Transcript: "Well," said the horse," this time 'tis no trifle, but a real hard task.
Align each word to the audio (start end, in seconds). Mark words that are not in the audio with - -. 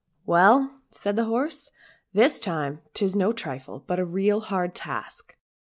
"Well," 0.25 0.81
said 0.89 1.15
the 1.15 1.25
horse," 1.25 1.69
this 2.13 2.39
time 2.39 2.81
'tis 2.95 3.15
no 3.15 3.31
trifle, 3.31 3.83
but 3.85 3.99
a 3.99 4.03
real 4.03 4.39
hard 4.39 4.73
task. 4.73 5.37